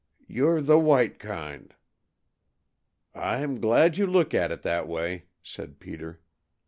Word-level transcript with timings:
"You 0.27 0.47
're 0.47 0.61
the 0.63 0.79
white 0.79 1.19
kind." 1.19 1.75
"I'm 3.13 3.59
glad 3.61 3.99
you 3.99 4.07
look 4.07 4.33
at 4.33 4.51
it 4.51 4.63
that 4.63 4.87
way," 4.87 5.25
said 5.43 5.79
Peter. 5.79 6.19